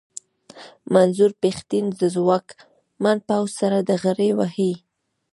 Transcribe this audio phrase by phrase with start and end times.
[0.93, 4.73] منظور پښتين د ځواکمن پوځ سره ډغرې وهي.